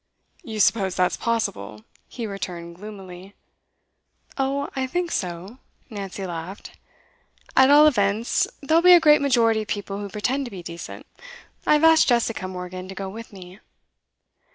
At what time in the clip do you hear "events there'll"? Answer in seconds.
7.85-8.81